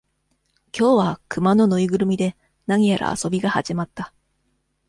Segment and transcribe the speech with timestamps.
[0.75, 4.11] 今日は、熊の縫いぐるみで、何やら遊びが始まった。